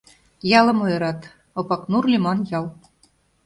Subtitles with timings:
[0.59, 1.21] Ялым ойырат:
[1.59, 2.65] Опакнур лӱман ял.